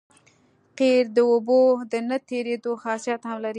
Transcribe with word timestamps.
قیر 0.79 1.05
د 1.15 1.19
اوبو 1.31 1.61
د 1.91 1.93
نه 2.09 2.17
تېرېدو 2.29 2.71
خاصیت 2.83 3.21
هم 3.29 3.37
لري 3.41 3.49